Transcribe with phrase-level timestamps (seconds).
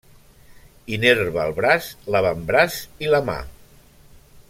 [0.95, 3.37] Innerva el braç, l'avantbraç i la mà.